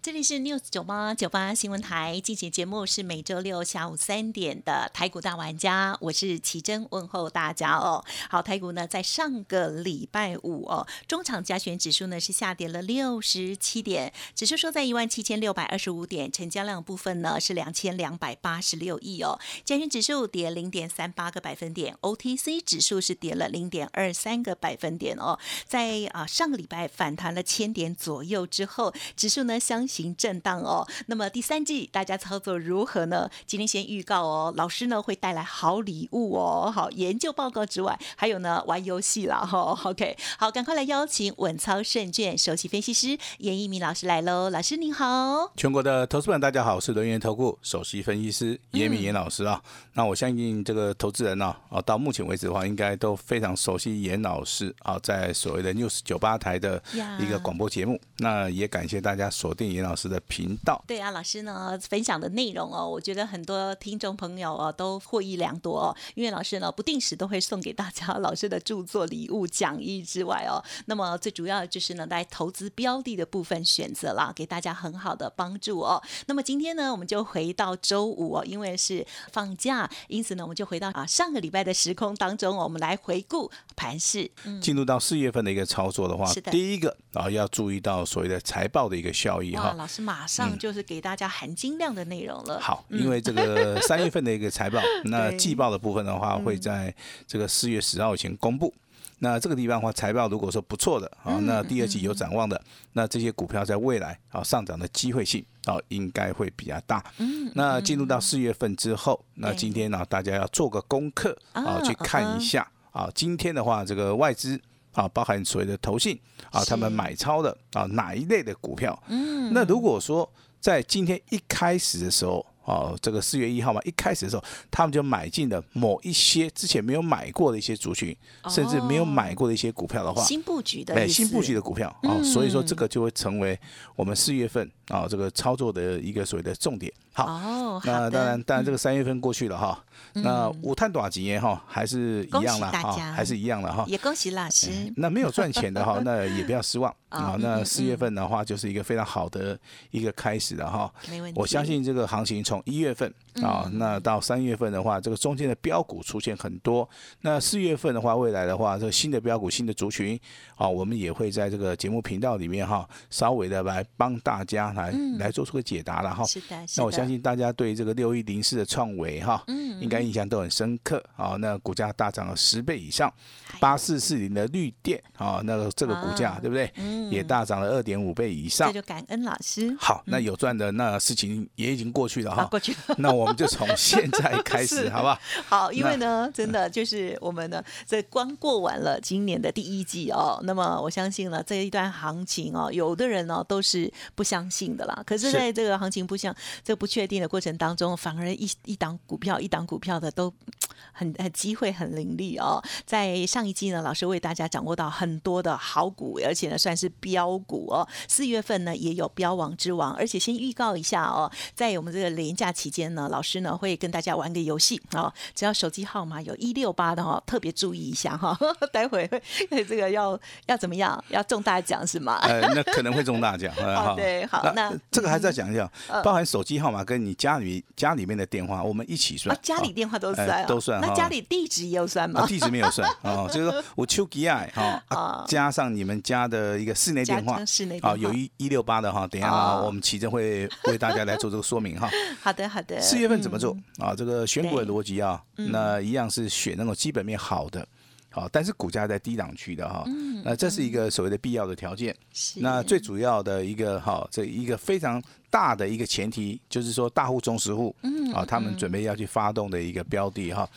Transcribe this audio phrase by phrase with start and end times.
[0.00, 8.04] 这里是 News 九八九八新闻台，进行节目是每周六下午三点的台股大玩家，我是奇珍，问候大家哦。
[8.30, 19.40] 好，台股呢在上个礼拜五哦，中场加权指数呢是下跌了六十七点，指数收在一万七千六百二十五点，成交量部分呢是两千两百八十六亿哦。
[19.64, 25.40] 加权指数跌零点三八个百分点，OTC 指数是跌了零点二三个百分点哦。
[25.66, 30.86] 在啊上个礼拜反弹了千点左右之后，指数呢相行震荡哦。
[31.06, 33.28] 那么第三季大家操作如何呢？
[33.46, 36.70] 今天先预告哦，老师呢会带来好礼物哦。
[36.72, 39.76] 好，研究报告之外，还有呢玩游戏啦哈。
[39.84, 44.50] OK，好，赶快来邀请稳操胜券首席分析师严一鸣老师来喽。
[44.50, 49.60] 老师您好，全国的投资们大家好，我是轮源投顾首席分析师严敏严老师啊。
[49.94, 56.80] 那我相信这个投资人呢，啊，到目前为止的话，应该都非常熟悉严老师啊，在所谓的 News 九八台的
[57.18, 58.00] 一个广播节目。
[58.18, 60.82] 那也感谢大家锁定严老师的频道。
[60.86, 76.02] 对啊，老师呢分享的内容哦，我觉得很多听众朋友哦都获益良多哦，因为老师呢不定时都会送给大家老师的著作礼物讲义之外哦，那么最主要就是呢在投资标的的部分选择啦，给大家很好的帮助哦。
[76.26, 84.28] 那么今天呢，我们就回到周五哦，因为是放假，因此呢，我们就回到啊上个礼拜的时空当中，我们来回顾盘势。
[84.44, 89.72] 嗯，进入到四月份的一个操作的话，是的第一个啊要注意到所谓的财报的一个效益，哈。
[89.78, 92.58] 老师马上就是给大家含金量的内容了。
[92.60, 96.92] 好，因为这个 三月份的一个财报，那季报的部分的话，会在
[97.26, 98.74] 这个四月十号以前公布。
[99.20, 102.60] 那这个地方的话，财报如果说不错的啊，那第二季有展望的，
[102.92, 107.04] 那这些股票在未来啊上涨的机会性啊，应该会比较大。
[107.18, 114.60] 嗯，那进入到四月份之后，那今天呢，大家要做个功课啊啊，去看一下啊，今天的话，这个外资
[114.92, 116.18] 啊，包含所谓的投信
[116.50, 119.00] 啊，他们买超的啊哪一类的股票？
[119.08, 128.14] 嗯，那如果说在今天一开始的时候，哦，这个四月一号嘛，一开始的时候，他们就买进了某一些之前没有买过的一些族群，
[128.50, 132.24] 甚至没有买过的一些股票的话，新布局的哎，新布局的股票啊、嗯。
[132.24, 133.58] 所以说这个就会成为
[133.96, 136.92] 我们四月份啊这个操作的一个所谓的重点。
[137.12, 143.84] 好，哦，好那当然，当然这个三月份过去了哈，那五探短期耶哈还是一样了哈，还是一样了哈。
[143.88, 144.70] 也恭喜老师。
[144.96, 149.58] 那没有赚钱的哈， 那也不要失望啊那四月份的话，就是一个非常好的
[149.90, 150.92] 一个开始了哈。
[151.10, 153.12] 没问题，我相信这个行情从一月份
[153.42, 156.88] 啊，嗯那到三月份的话，这个中间的标股出现很多。
[157.22, 160.18] 那四月份的话，未来的话，这个新的标股、新的族群
[160.54, 166.24] 啊，我们也会在这个节目频道里面哈，稍微的来帮大家来嗯来做出个解答了哈。
[166.24, 171.36] 是的，那我相信大家对这个六一零四的创维哈，嗯应该印象都很深刻啊。
[171.38, 173.12] 那股价大涨了十倍以上，
[173.52, 176.70] 哎八四四零的绿电啊，那个这个股价啊对不对？
[176.76, 178.80] 嗯也大涨了二点五倍以上这。
[178.80, 179.74] 就感恩老师。
[179.80, 182.44] 好，那有赚的那事情也已经过去了啊，哈。
[182.46, 185.18] 过去了 那我们就从现在开始， 好不好？
[185.48, 195.02] 好，因为呢，真的就是我们呢，这光过完了今年的第一季哦，那么我相信呢，这一段行情哦，有的人呢都是不相信的啦。
[195.06, 196.34] 可是，在这个行情不像、
[196.64, 200.32] 这不确定的过程当中，反而一一档股票一档股票的都
[200.92, 202.62] 很很机会很凌厉哦。
[202.84, 207.86] 在上一季呢，老师为大家掌握到很多的好股，而且呢算是标股哦。
[208.08, 218.36] 四月份呢也有标王之王，而且先预告一下哦，在我们这个连假期间呢，老师呢会跟大家玩个游戏哦，只要手机号码有一六八的哈、哦，特别注意一下哈、
[218.72, 219.06] 待会
[219.50, 221.02] 会这个要要怎么样？
[221.08, 222.18] 要中大奖是吗？
[222.22, 223.52] 呃，那可能会中大奖。
[223.58, 224.57] 呃哦对好那
[224.90, 229.38] 这个还是要讲一下嗯，包含手机号码跟你家里家里面的电话，我们一起算啊，。
[229.42, 232.26] 家里哦电话都哎算、哦都算那家里地址也有算吗啊，？
[232.26, 241.88] 地址没有算哦， 就是说我丘吉爱哈啊啊，加上你们家的一个室内电话室内电啊，话有一一六八的哈，等一下我们奇珍会为大家来做这个说明哈。
[242.22, 242.80] 好的，好的。
[242.80, 243.94] 四月份怎么做嗯啊？
[243.96, 247.66] 这个选股的逻辑啊，那一样是选那种基本面好的。
[248.10, 249.84] 好，但是股价在低档区的哈，
[250.24, 251.94] 那这是一个所谓的必要的条件。
[252.36, 260.48] 那最主要的一个哈，这一个非常大的一个前提，就是说大户、中实户，嗯啊，他们准备要去发动的一个标的哈。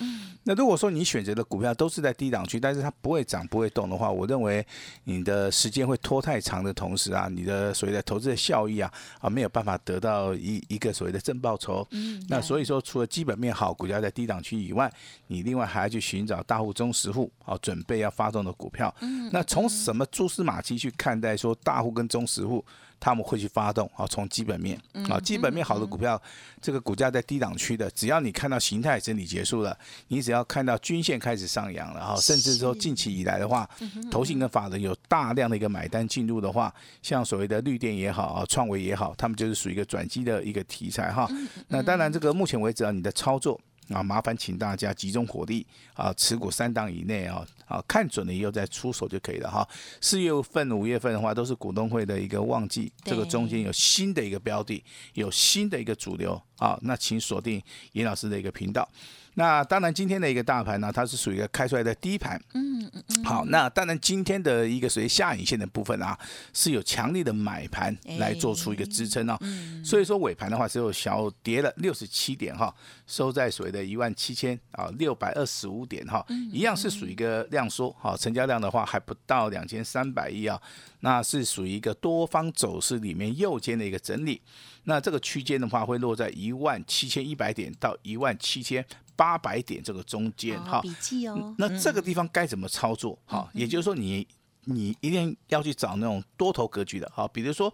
[0.44, 4.66] 那如果说你选择的股票都是在低档区，但是它不会涨、不会动的话，我认为
[5.04, 11.88] 你的时间会拖太长的同时啊，你的所谓的投资的效益啊啊没有办法得到一一个所谓的正报酬。
[11.92, 14.92] 嗯，那所以说，除了基本面好、股价在低档区以外，
[15.28, 18.94] 你另外还要去寻找大户、中实户啊，准备要发动的股票。
[19.32, 22.66] 那从什么蛛丝马迹去看待说大户跟中实户
[23.02, 24.06] 他们会去发动啊？
[24.08, 26.22] 从基本面啊，基本面好的股票，
[26.62, 29.76] 这个股价在低档区的，只要你看到形态整理结束了，
[30.08, 33.68] 你只要看到均线开始上扬了哈，甚至说近期以来的话，
[34.12, 41.28] 投信跟法人有大量的一个买单进入的话，像所谓的绿电也好啊，创维也好，他们就是属于一个转机的一个题材哈。
[41.68, 43.60] 那当然，这个目前为止啊，你的操作。
[43.94, 49.68] 啊，麻烦请大家集中火力啊，持股三档以内啊，啊，看准了以后再出手就可以了哈。
[50.00, 54.84] 四月份、五月份的话，都是股东会的一个旺季，这个中间有新的一个标的，
[55.14, 57.62] 有新的一个主流啊，那请锁定
[57.94, 58.88] 严老师的一个频道。
[59.36, 62.42] 那当然，今天的一个大盘呢，它是属于一个开出来的低盘。
[62.54, 66.18] 嗯嗯嗯，好，那当然今天的一个属于下影线的部分啊，
[66.54, 69.40] 是有强力的买盘来做出一个支撑哦。
[69.86, 72.74] 所以说尾盘的话只有小跌了六十七点哈，
[73.08, 80.62] 收在所谓的一万七千啊六百二十五点哈，一样是属于一个量缩哈，成交量的话还不到两千三百亿啊，
[81.00, 84.42] 那是属于一个多方走势里面右肩的一个整理。
[84.84, 88.86] 那这个区间的话会落在一万七千一百点到一万七千
[89.16, 90.82] 八百点这个中间哈。
[90.82, 91.56] 笔记哦。
[91.58, 93.18] 那这个地方该怎么操作？
[93.26, 94.28] 哈，也就是说你
[94.66, 97.74] 你一定要去找那种多头格局的哈，比如说。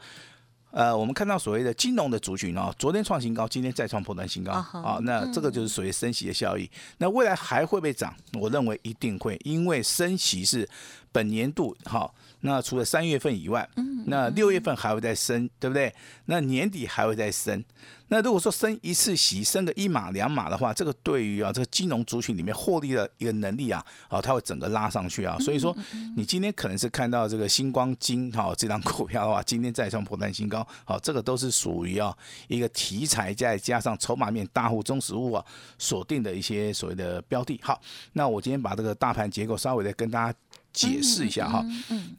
[0.69, 6.69] 呃，我们看到所谓的金融的族群啊，昨天创新高，今天再创破断新高啊，那这个就是属于升息的效益。
[6.97, 8.13] 那未来还会不会涨？
[8.33, 10.67] 我认为一定会，因为升息是
[11.17, 12.07] 本年度哈。
[12.41, 13.67] 那除了三月份以外，
[14.05, 15.91] 那六月份还会再升，对不对？
[16.25, 17.63] 那年底还会再升。
[18.09, 25.35] 那如果说升一次息，升个一码两码的话，这个对于啊这个金融族群里面获利的一个能力啊，啊，它会整个拉上去啊。
[25.39, 25.75] 所以说，
[26.15, 32.15] 你今天可能是看到这个星光金哈这张股票的话，今天再创破断新高，好，这个都是属于啊
[32.47, 35.43] 一个题材，再加上筹码面大户、中实物啊
[35.79, 37.59] 锁定的一些所谓的标的。
[37.63, 37.81] 好，
[38.13, 40.39] 那我今天把这个大盘结构稍微的跟大家
[40.77, 41.65] 解释一下哈。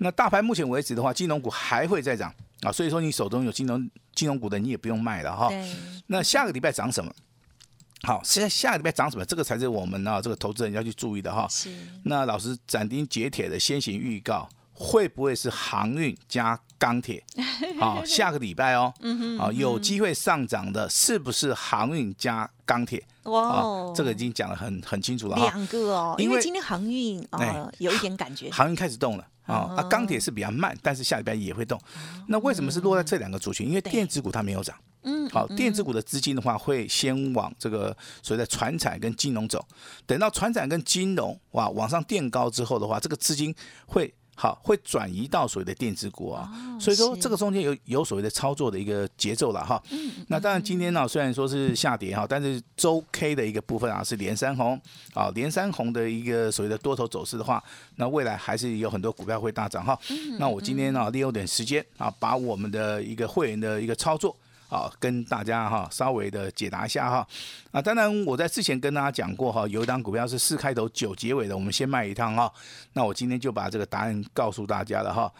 [0.00, 5.48] 那大盘目前为止的话，金融股还会再涨啊，所以说你手中有金融金融股的，你也不用卖了哈。
[6.08, 7.12] 那下个礼拜涨什么？
[8.02, 9.24] 好，现在下个礼拜涨什么？
[9.24, 11.46] 这个才是我们啊这个投资人要去注意的哈。
[11.48, 11.70] 是
[12.04, 17.22] 那老师斩钉截铁的先行预告，会不会是航运加钢铁？
[17.80, 18.94] 好，下个礼拜哦，
[19.36, 23.02] 好有机会上涨的，是不是航运加钢铁？
[23.24, 25.36] 哦，，这个已经讲的很很清楚了。
[25.36, 31.78] 两个哦，因因为为今天航运呃哎有一点感觉，航运开始动了啊，嗯啊，钢铁是比较慢，但是下礼拜也会动。
[32.28, 33.68] 那为什么是落在这两个族群？
[33.68, 34.74] 因为电子股它没有涨。
[35.02, 39.64] 嗯，好，电子股的资金的话，会先往这个所谓的船产跟金融走。
[40.06, 43.54] 等到船产跟金融哇往上垫高之后的话，这个资金
[43.86, 46.48] 会好会转移到所谓的电子股啊。
[46.80, 49.82] 所以说这个中间有有所谓的操作的一个节奏了哈。
[50.28, 54.80] 那当然今天呢，虽然说是下跌哈，但是周 K 的一个部分啊是连三红
[55.12, 57.62] 啊，连三红的一个所谓的多头走势的话，
[57.96, 59.98] 那未来还是有很多股票会大涨哈。
[60.38, 64.36] 那我今天呢利用点时间啊，把我们的一个会员的一个操作。
[64.68, 67.26] 好，跟大家哈稍微的解答一下哈。
[67.70, 72.52] 啊，当然我在之前跟大家讲过哈，有一档股票是四开头九结尾的，我们先卖一趟哈。
[72.92, 75.32] 那我今天就把这个答案告诉大家了哈。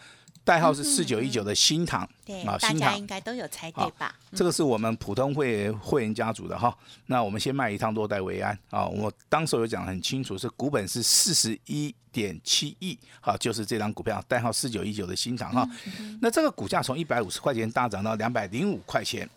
[0.49, 4.15] 代号是四九一九的新塘对，啊，大新塘家应该都有猜对吧？
[4.33, 6.75] 这个是我们普通会会员家族的哈。
[7.05, 8.87] 那我们先卖一趟落袋为安啊。
[8.87, 15.69] 我当时有讲得很清楚，是股本是四十一点七亿，好，就是这张股票代号四九一九的新塘哈。
[16.19, 19.29] 那这个股价从一百五十块钱大涨到两百零五块钱。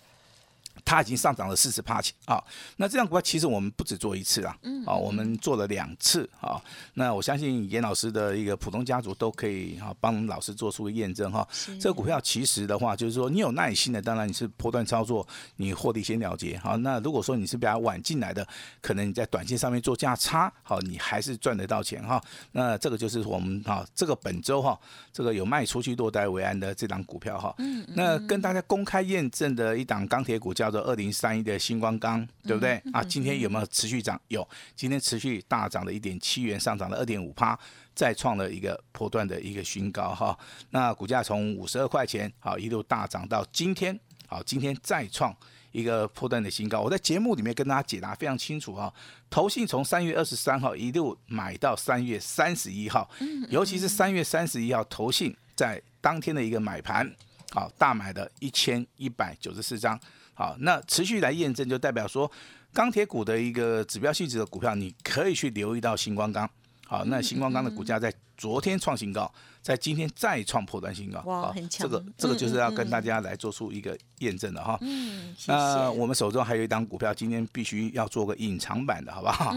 [0.85, 2.43] 它已经上涨了四十趴钱啊！
[2.77, 6.61] 那这张股票其实我们不止做一次啊，啊，我们做了两次啊。
[6.95, 11.47] 那我相信严老师的一个普通家族都可以啊，帮老师做出个验证哈。
[11.81, 15.27] 这个股票其实的话，就是说你有耐心的，当然你是波段操作，
[15.57, 16.77] 你获利先了结好。
[16.79, 18.47] 那如果说你是比较晚进来的，
[18.81, 22.23] 可能你在短线上面做价差，好，你还是赚得到钱哈。
[22.53, 24.79] 那这个就是我们哈，这个本周哈，
[25.13, 27.55] 这个有卖出去落袋为安的这档股票哈。
[27.95, 33.03] 那跟大家公开验证的一档钢铁股叫做二零三一的星光钢，对不对啊？
[33.03, 34.21] 今天有没有持续涨？
[34.29, 37.59] 有，今天持续大涨了一点七元，上涨了二点五趴，
[37.95, 40.39] 再创了一个波段的一个新高哈。
[40.71, 45.35] 那股价从五十二块钱好一路大涨到今天，好，今天再创。
[45.73, 48.93] 一个破段的新高，我在节目里面跟大家解答非常清楚哈。
[49.31, 53.11] 投信从三月二十三号一路买到三月三十一号，
[53.49, 57.11] 尤其是三月三十一号，投信在当天的一个买盘
[57.53, 59.99] 好，大买的一千一百九十四张，
[60.35, 62.31] 好，那持续来验证就代表说，
[62.73, 66.49] 钢铁股的一个指标性质的股票，你可以去留意到星光钢。
[66.87, 74.77] 好，那星光钢的股价在昨天创新高，在今天再创破断新高，哇，好很强这个这个就是要跟大家来做出一个验证的哈。
[74.83, 75.91] 嗯，谢那。
[75.91, 79.57] 我们手中还有一档股票，今天必须要做个隐藏版的，好不好？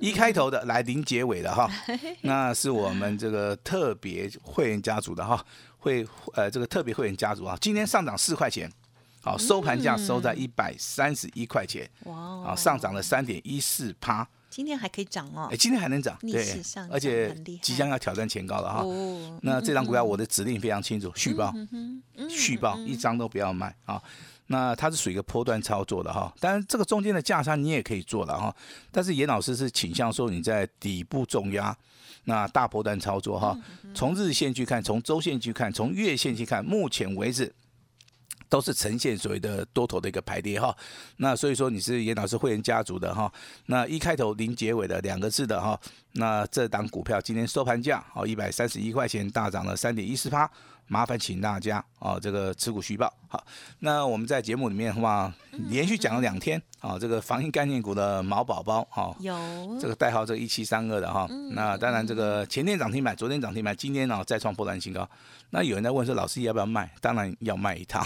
[0.00, 1.70] 一开头的来零结尾的哈，
[2.22, 5.42] 那是我们这个特别会员家族的哈，
[5.78, 8.70] 会呃这个特别会员家族啊，今天上涨四块钱，
[9.26, 12.44] 好收盘价收在一百三十一块钱，哇哦。
[12.46, 15.48] 啊上涨了三点一四趴，今天还可以涨哦。
[15.50, 15.56] 哎，。
[15.56, 18.82] 今天还能涨，逆对而且即将要挑战前高了哈。
[18.84, 24.00] 哦，那这张股票我的指令非常清楚，续报，嗯续报一张都不要卖啊。
[24.46, 28.54] 那它是属于一个波段操作的哈，当然这个中间的价差你也可以做了哈，
[28.92, 31.76] 但是严老师是倾向说你在底部重压，
[32.26, 33.58] 那大波段操作哈，
[33.92, 37.52] 从日线去看，从周线去看，从月线去看，目前为止。
[38.48, 40.76] 都是呈现所谓的多头的一个排列哈，
[41.16, 43.32] 那所以说你是严老师会员家族的哈，
[43.66, 45.78] 那一开头零结尾的两个字的哈，
[46.12, 50.50] 那这档股票今天收盘价哦一百三十一块钱，大涨了三点一四八，
[50.86, 53.44] 麻烦请大家啊这个持股续报好。
[53.80, 55.32] 那我们在节目里面的话，
[55.68, 59.34] 连续讲了两天啊，这个防疫概念股的毛宝宝哈，有
[59.80, 65.08] 这个代号这个一七三二的哈，那当然这个前天涨停板，昨天涨停板，今天呢再创破断新高。
[65.50, 66.90] 那有人在问说，老师要不要卖？
[67.00, 68.04] 当然要卖一趟。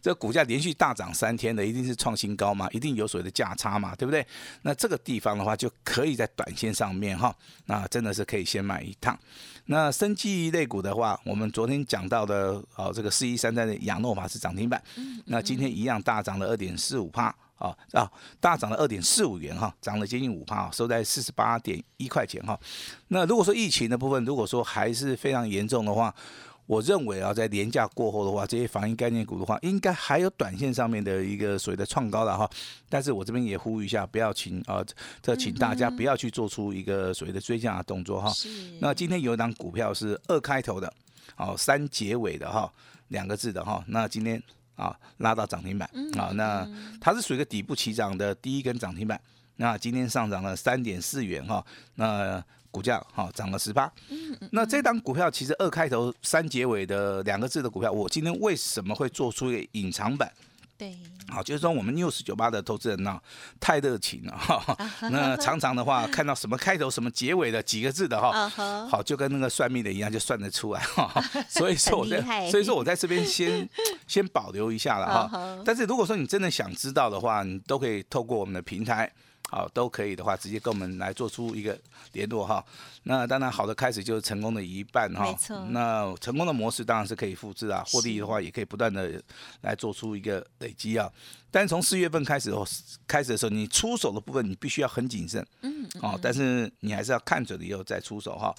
[0.00, 4.26] 这个股价连续大涨三天的，一定是创新高嘛，一定有所谓的价差嘛，对不对？
[4.62, 7.34] 那这个地方的话，就可以在短线上面哈，
[7.66, 9.18] 那真的是可以先买一趟。
[9.66, 14.82] 那生技类股的话，我们昨天讲到的哦，这个四一三三的亚诺法是涨停板，
[15.26, 17.34] 那今天一样大涨了二点四五帕。
[17.60, 22.58] 啊啊，大涨了二点四五元哈，涨了接近五帕，收在四十八点一块钱哈。
[23.08, 26.14] 那如果说疫情的部分，如果说还是非常严重的话，
[26.70, 32.48] 我认为啊，在年假过后的话，这些防疫概念股的话，应该还有短线上面的一个所谓的创高的哈。
[32.88, 34.80] 但是我这边也呼吁一下，不要请啊，
[35.20, 38.32] 这请大家不要去做出一个所谓的追加的动作哈。
[38.78, 40.94] 那今天有一档股票是二开头的，
[41.36, 42.72] 哦，三结尾的哈，
[43.08, 43.82] 两个字的哈。
[43.88, 44.40] 那今天
[44.76, 46.64] 啊拉到涨停板啊，那
[47.00, 49.20] 它是属于一个底部起涨的第一根涨停板。
[49.56, 53.90] 那今天上涨了三点四元哈，那股价哈涨了十八。
[54.52, 60.32] 那这档股票其实二开头三结尾的两个字的股票，我今天为什么会做出一个隐藏版？
[60.78, 60.96] 对，
[61.28, 63.20] 好，就是说我们 news 酒吧的投资人呢、
[63.60, 64.74] 太热情了哈。
[65.12, 68.48] 那常常的话， 看到什么开头、什么结尾的几个字的哈，
[68.88, 71.22] 好，就跟那个算命的一样，就算得出来哈。
[71.50, 73.68] 所以说我在，所以说我在这边先
[74.06, 75.62] 先保留一下了嗯哈。
[75.66, 79.12] 但是如果说你真的想知道的话，你都可以透过我们的平台。
[79.50, 81.76] 好，都可以的话，直接跟我们来做出一个
[82.12, 82.64] 联络哈。
[83.02, 85.24] 那当然，好的开始就是成功的一半哈。
[85.24, 89.20] 没错那成功的模式当然是可以复制啊，获利的话也可以不断的
[89.62, 91.10] 来做出一个累积啊。
[91.50, 92.64] 但是从四月份开始哦，
[93.08, 95.44] 开始的时候，你出手的部分你必须要很谨慎。
[95.62, 98.54] 嗯，哦，但是你还是要看准了以后再出手哈。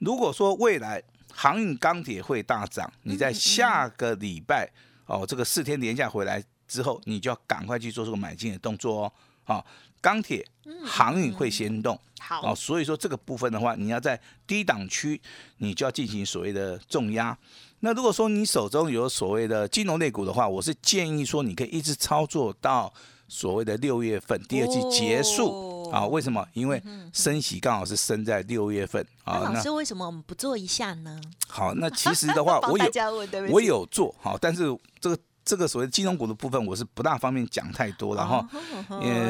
[0.00, 1.00] 如果说未来
[1.32, 4.68] 航运钢铁会大涨，你在下个礼拜
[5.06, 9.12] 哦，这个四天连假回来之后，你就要赶快去做这个买进的动作哦。
[9.44, 9.64] 好，
[10.00, 10.46] 钢铁、
[10.84, 11.98] 航运会先动。
[12.20, 15.20] 好哦，，所以说这个部分的话，你要在低档区，
[15.58, 17.36] 你就要进行所谓的重压。
[17.80, 22.92] 那如果说你手中有所谓的金融类股的话，我是建议说你可以一直操作到
[23.26, 25.48] 所谓的六月份第二季结束。
[25.48, 26.46] 哦啊，为什么？
[26.54, 26.82] 因为
[27.12, 29.40] 升息刚好是升在六月份啊。
[29.44, 31.20] 那老师为什么我们不做一下呢？
[31.48, 32.90] 好，那其实的话， 我有
[33.50, 38.48] 我有做好，但是这个这个所谓金融股的部分，我是不大方便讲太多了哈。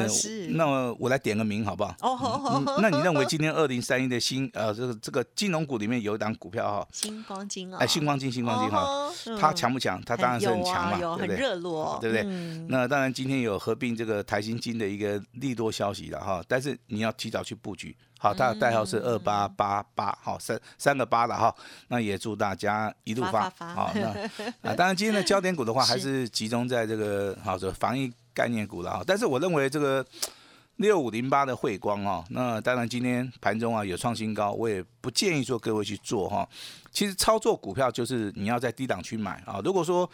[0.07, 1.95] 是那么我来点个名好不好？
[2.01, 10.01] 哦那你认为今天二零三一的新呃这个这个金融股里面有一档股票哈，星光金哦，哎，星光金星光金哈，哦它强不强？
[10.03, 11.35] 它当然是很强嘛，对不对？
[11.35, 17.95] 热络，对不对嗯那当然，今天有合并这个台新金的一个利多消息了哈，但是你要提早去布局。
[18.23, 21.53] 好，它的代号是二八八八，好三三个八了哈。
[21.89, 24.07] 那也祝大家一路发好，那
[24.71, 29.03] 啊，当然今天的焦点股的话，还是集中在这个好的防疫概念股了哈。
[29.05, 30.05] 但是我认为这个
[30.77, 36.47] 六五零八的汇光哦，那当然今天盘中啊有创新高，我也不建议说各位去做哈。
[36.93, 39.59] 其实操作股票就是你要在低档去买啊。
[39.65, 40.09] 如果说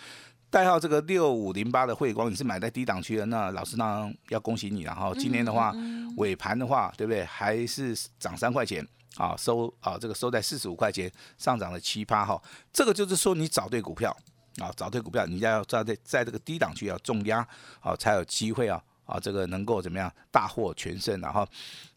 [0.50, 5.14] 代号这个六五零八的汇光，你是买在低档区的，那老师当然要恭喜你了哈。
[5.14, 5.74] 今年的话，
[6.18, 7.24] 尾盘的话，对不对？
[7.24, 8.86] 还是涨三块钱
[9.18, 12.42] 啊，收啊这个收在四十五块钱，上涨了七八哈。
[12.74, 14.16] 这个就是说你找对股票
[14.58, 17.48] 啊，找对股票，你要在在在这个低档区要重压，
[17.80, 18.82] 啊才有机会啊。
[19.10, 21.48] 啊，这个能够怎么样大获全胜然后，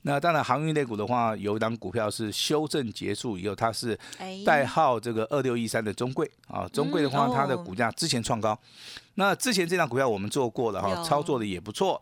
[0.03, 4.43] 那当然航运类股的话，有一档股票是修正结束以后，它是哎。
[4.47, 7.59] 代号这个二六一三的中贵啊，中贵的话，嗯它的哦。
[7.59, 8.59] 股价之前创高，
[9.17, 12.01] 那之前这档股票我们做过了哈，操作的也不错。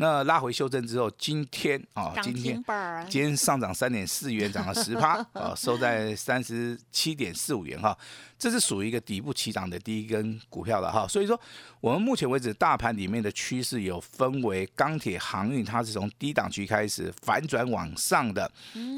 [0.00, 2.64] 那拉回修正之后，今天啊，涨今天
[3.10, 7.96] 今天上涨三点四元，涨了十趴 啊，收在三十七点四五元哈。
[8.38, 11.04] 这是属于一个底部起涨的第一根股票了哈。
[11.08, 11.38] 所以说，
[11.80, 18.48] 我们目前为止大盘里面的趋势有分为钢铁、航运，它是从低档区开始反转往上的，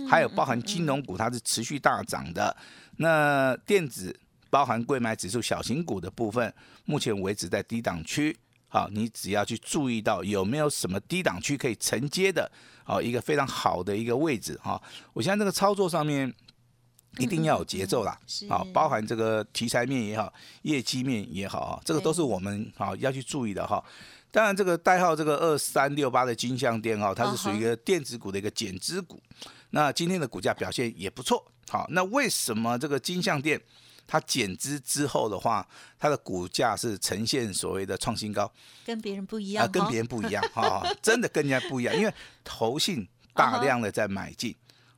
[0.06, 2.54] 还有包含金融股，它是持续大涨的。
[2.98, 4.14] 那电子
[4.50, 6.52] 包含贵买指数小型股的部分，
[6.84, 8.36] 目前为止在低档区。
[8.70, 12.50] 好，你只要去注意到有没有什么低档区可以承接的，
[12.84, 14.80] 好，一个非常好的一个位置哈。
[15.12, 16.32] 我现在这个操作上面
[17.18, 18.16] 一定要有节奏啦，
[18.48, 23.84] 好，包含这个题材面也好，业绩面也好啊，这个都是我们好要去注意的哈。
[24.32, 29.20] 当然，这个代号这个二三六八的金相店哈，它是属于一个电子股的一个减资股。
[29.70, 33.60] 那今天的股价表现也不错，好，那为什么这个金相店
[34.10, 35.64] 它减资之后的话，
[35.96, 38.52] 它的股价是呈现所谓的创新高？
[38.84, 42.12] 跟别人不一样啊，样，跟别人不一样 哈、真的跟人家不一样，因为
[42.42, 44.52] 投信大量的在买进。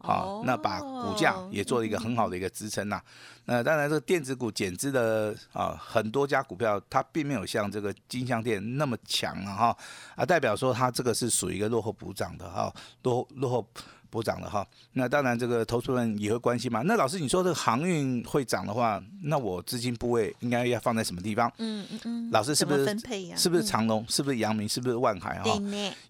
[0.04, 3.00] 好、那把股价也做了一个很好的一个支撑呐、
[3.44, 9.78] 那当然，这个电子股减资的啊，很多家股票它并没有像这个金相店那么强啊哈
[10.16, 13.70] 啊，代表说它这个是属于一个落后补涨的哈，落落后
[14.12, 14.66] 补涨了哈。
[14.92, 16.82] 那当然，这个投资人也会关心嘛。
[16.84, 21.50] 那老师，你说这个航运会涨的话，那我资金部位应该要放在什么地方？
[21.56, 23.36] 嗯嗯嗯，老师是不是分配呀？
[23.36, 24.04] 是不是嗯长隆？
[24.06, 24.68] 是不是阳明？
[24.68, 25.40] 是不是万海？
[25.40, 25.58] 哈？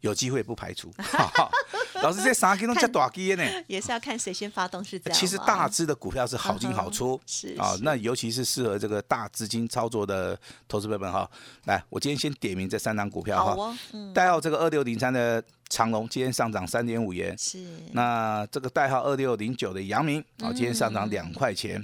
[0.01, 0.93] 有机会不排除。
[2.03, 3.45] 老师这三根都叫大基呢。
[3.69, 5.17] 也是要看谁先发动，是这样。
[5.19, 11.31] 其实大只的股票是好进好出， 是啊，是那尤其是适合这个大资金操作的投资者们哈。
[11.67, 15.43] 来，我今天先点名这三档股票哈，好哦，嗯，代号这个二六零三的
[15.73, 21.83] 长隆今天上涨三点五元，是那这个代号二六零九的阳明啊，今天上涨嗯两块钱。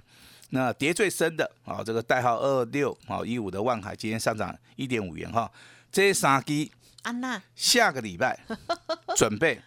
[0.50, 5.50] 那跌最深的啊，这个代号二六啊一五的万海今天上涨一点五元哈。
[5.90, 8.38] 这些三基安娜，下个礼拜
[9.16, 9.58] 准备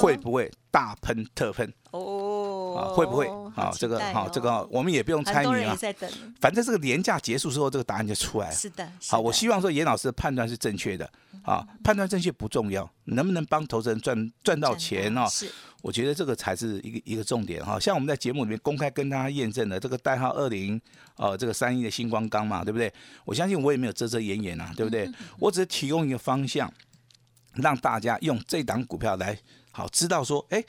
[0.00, 2.80] 会不会大喷特喷哦啊？
[2.94, 3.72] 会不会好啊？
[3.78, 5.76] 这个好，这个哦我们也不用参与啊
[6.40, 8.54] 反正这个年假结束之后，这个答案就出来了。
[8.54, 11.10] 是的，好，我希望说严老师的判断是正确的
[11.42, 15.26] 啊，判断正确不重要，能不能帮投资人赚赚到钱哦？
[15.30, 15.50] 是
[15.82, 17.78] 我觉得这个才是一个一个重点哈。
[17.78, 20.80] 像我们在节目里面公开跟大家验证的这个代号二零
[21.16, 22.92] 呃这个三一的星光钢嘛，对不对？
[23.24, 25.10] 我相信我也没有遮遮掩掩啊，对不对？
[25.40, 26.72] 我只是提供一个方向，
[27.54, 29.38] 让大家用这档股票来
[29.70, 30.64] 好知道说，哎。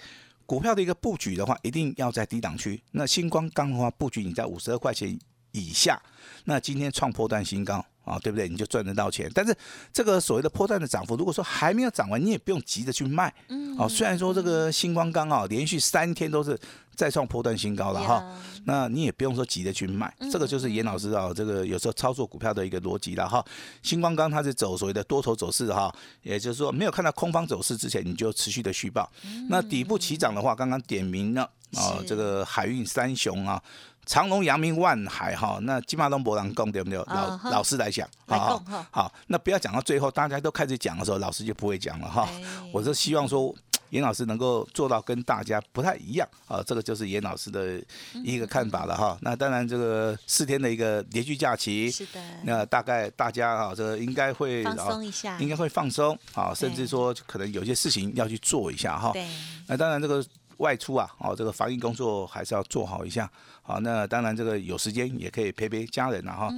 [0.46, 2.80] 股票的一个布局的话，一定要在低档区。
[2.92, 5.18] 那星光钢的话，布局你在五十二块钱
[5.54, 6.00] 以下，
[6.44, 8.48] 那今天创破段新高啊，对不对？
[8.48, 9.30] 你就赚得到钱。
[9.34, 9.56] 但是
[9.92, 13.34] 这个所谓的波段的涨幅，如果说还没有涨完，你也不用急着去卖。
[13.48, 16.60] 嗯，哦，虽然说这个星光钢啊，连续三天都是
[16.96, 18.16] 再创波段新高了哈。
[18.16, 18.36] 呀
[18.66, 23.44] 那你也不用说急着去卖，这个就是严老师啊，这个有时候操作股票的一个逻辑了哈。
[23.82, 29.12] 星光钢它是走所谓的多头走势哈，也就是说没有看到空方走势之前，你就持续的续报。
[29.50, 31.44] 那底部起涨的话，刚刚点名了
[31.76, 33.62] 啊，是这个海运三雄啊。
[34.06, 36.98] 长隆、阳明、万海哈，那金马东博朗供对不对？
[36.98, 42.28] 老老师来讲，好好，那不要讲到最后，大家都开始讲的时候，老师就不会讲了哈。
[42.30, 43.54] 哎我是希望说，
[43.92, 47.80] 严老师能够做到跟大家不太一样啊，这个就是严老师的
[48.24, 49.16] 一个看法了哈。
[49.22, 59.12] 那当然，这个四天的一个连续假期，是的，那大概大家啊，这个应该会放啊松一下，应该会放松啊，甚至说可能有些事情要去做一下哈。
[59.14, 59.28] 对，
[59.68, 60.26] 那当然这个
[60.58, 63.30] 外出啊，哦，这个防疫工作还是要做好一下。
[63.62, 66.50] 好，那当然这个有时间也可以陪陪家人了哈。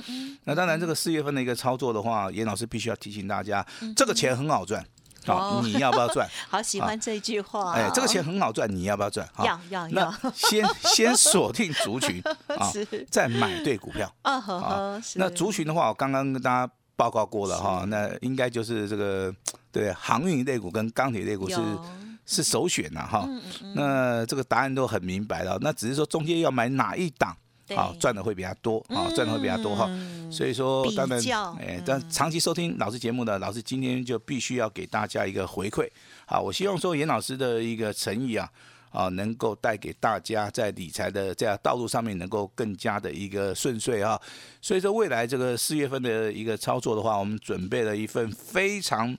[0.45, 4.83] 那当然这个四月份的一个操作的话，严老师必须要提醒大家，这个钱很好赚。
[5.25, 6.27] 好，哦你要不要赚？
[6.49, 9.27] 好喜欢这句话，哎，这个钱很好赚，你要不要赚？
[9.33, 12.71] 好要要那要，先 先锁定族群 啊，
[13.09, 14.11] 再买对股票。
[14.21, 19.33] 啊呵啊呵，是那族群的话，我刚刚跟大家报告过了哈，那应该就是这个
[19.71, 21.85] 对航运类股跟钢铁类股是有
[22.25, 23.25] 是首选呐哈。
[23.27, 27.35] 嗯嗯嗯，那这个答案都很明白了，那只是说中间要买哪一档
[27.67, 29.85] 对啊，赚的会比较多啊，赚的会比较多哈。
[29.89, 31.19] 嗯所以说，当然，
[31.59, 35.87] 哎嗯，但长期收听老师节目的老师，今天就必须要给大家一个回馈。
[36.25, 38.49] 好，我希望说严老师的一个诚意啊，
[38.89, 44.19] 啊，能够带给大家在理财的这样道路上面能够更加的一个顺遂啊。
[44.61, 49.15] 所以说，未来这个四月份的一个操作的话，我们准备了一份非常。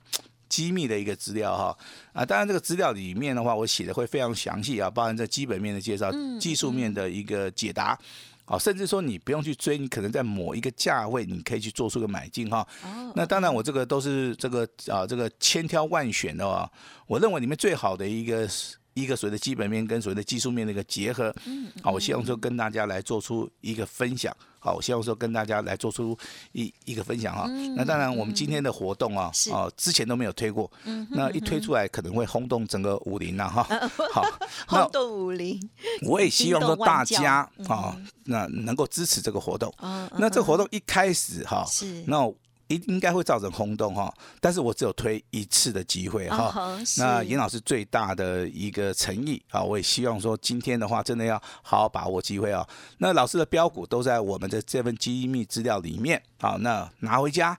[0.49, 1.77] 机密的一个资料哈
[2.13, 7.97] 啊，当然这个资料里面的话，我写的会非常详细啊，包含在基本面的介绍、技术面的一个解答
[8.45, 12.65] 好，甚至说你不用去追，你可能在某一个价位，你可以去做出个买进哈。
[12.83, 16.69] 哦那当然，我这个都是这个啊，这个千挑万选的哦。
[17.07, 18.47] 我认为里面最好的一个
[18.97, 24.35] 一个所谓的基本面跟所谓的技术面的一个结合，嗯好，我希望说跟大家来做出一个分享。
[24.59, 26.17] 好，我希望说跟大家来做出
[26.51, 27.47] 一一个分享哈。
[27.75, 30.69] 那当然，我们今天的活动啊哦，之前都没有推过，
[31.11, 33.63] 那一推出来可能会轰动整个武林了哈。
[34.11, 34.23] 好，
[34.67, 35.59] 轰动武林，
[36.01, 39.71] 我也希望说大家啊，那能够支持这个活动。
[39.79, 42.27] 嗯那这个活动一开始哈，是那
[42.67, 46.85] 应应该会造成轰动哈，但是我只有推一次的机会哦哈。
[46.85, 52.67] 是那严老师最大的一个诚意啊，我也希望说今天的话，真的要好好把握机会啊。
[52.99, 57.57] 那老师的标股都在我们的这份机密资料里面好，那拿回家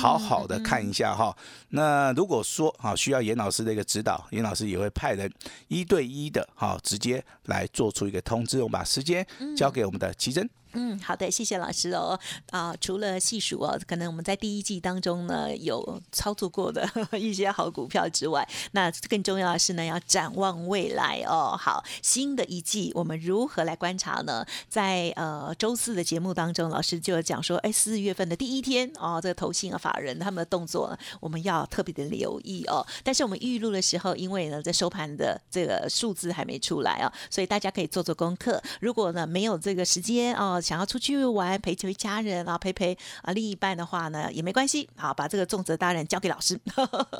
[0.00, 1.36] 好好的看一下哈。
[1.70, 5.30] 那如果说啊需要严老师的一个指导，严老师也会派人
[5.68, 8.58] 一对一的哈，直接来做出一个通知。
[8.62, 10.42] 我们把时间交给我们的奇珍。
[10.44, 12.18] 嗯，嗯好的，谢谢老师哦。
[12.50, 16.86] 啊、除了细数哦，可能我们在第一季当中呢有操作过的
[17.18, 21.56] 一些好股票之外，那更重要的是呢，要展望未来哦。
[21.58, 24.44] 好，新的一季我们如何来观察呢？
[24.68, 32.86] 在呃周四的节目当中，老师就讲说，哎，四月份的第一天哦，这个投信啊法人他们的动作，我们要特别的留意哦。
[33.02, 38.62] 但是我们预录的时候，因为呢在收盘的这个数字还没出来啊，所以大家可以做做功课。
[38.80, 46.58] 如果呢没有这个时间哦，想要出去玩陪陪家人啊，陪陪啊另一半的话呢，也没关系，啊，把这个重责大任交给老师。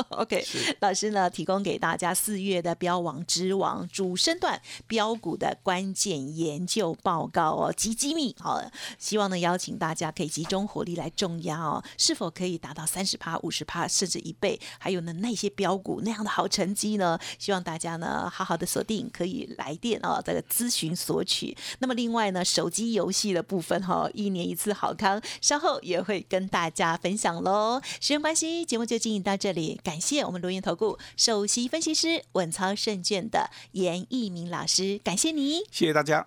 [0.09, 0.45] OK，
[0.81, 8.35] 老师呢提供给大家四月的标王之王主升段标股的关键研究报告哦，极机密。
[8.41, 8.61] 好，
[8.99, 14.59] 希望呢邀请大家可以集中火力来重压哦，是否可以达到三十趴、五十趴甚至一倍？
[14.81, 17.17] 还有呢那些标股那样的好成绩呢？
[17.39, 21.57] 希望大家呢好好的锁定，可以来电哦，这个咨询索取。
[21.79, 27.81] 那么另外呢，手机游戏的部分哈、一年一次好康，稍后也会跟大家分享喽。
[28.01, 35.59] 时间关系，节目就进行到这里，感谢我们罗源投顾首席分析师稳操胜券的严一鸣老师，感谢你。
[35.70, 36.27] 谢谢大家。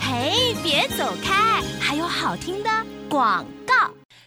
[0.00, 2.70] 嘿，别走开，还有好听的
[3.08, 3.61] 广告。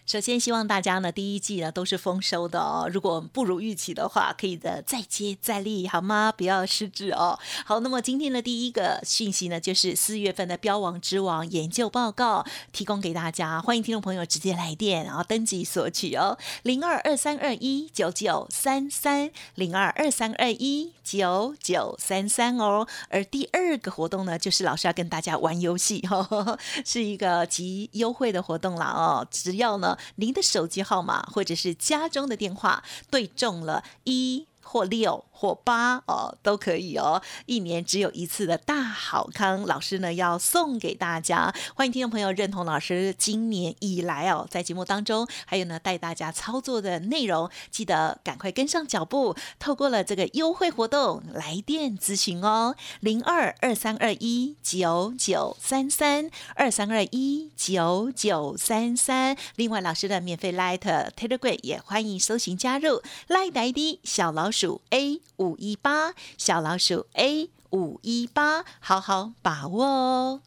[0.06, 2.88] 首先，希望大家呢第一季呢都是丰收的哦。
[2.92, 6.30] 如果不如预期的话，可以的再接再厉，好吗？
[6.30, 7.36] 不要失志哦。
[7.64, 22.86] 好，那么今天的第一个讯息呢，就是四月份的标王之王研究报告提供给大家，欢迎听众朋友直接来电，然后登记索取哦，零二二三二一九九三三零二二三二一九九三三哦。
[23.08, 34.46] 而第二个活动呢，就是老师要跟大家玩游戏，哦， 是一个极优惠的活动啦哦，只要呢您的手机号码或者是家中的电话对中了一。
[34.66, 37.22] 或六或八哦，都可以哦。
[37.44, 41.54] 一年只有一次的大好康，老师呢要送给大家。
[41.74, 49.36] 欢迎听众朋友认同老师今年以来哦，在节目当中，还有呢带大家操作的内容，记得赶快跟上脚步。
[49.58, 59.36] 透过了这个优惠活动，来电咨询哦，零二二三二一九九三三二三二一九九三三。
[59.56, 70.40] 另外，老师的免费 Light Telegram 也欢迎搜寻加入 Light ID 小老鼠 A 五一八，小老鼠 A 五一八，好好把握哦。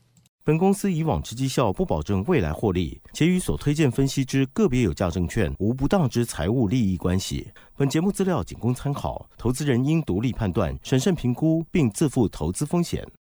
[0.44, 7.52] 本公司以往之绩效不保证未来获利，且与所推荐分析之个别有价证券无不当之财务利益关系。
[7.76, 13.08] 本节目资料仅供参考，投资人应独立判断、审慎评估，并自负投资风险。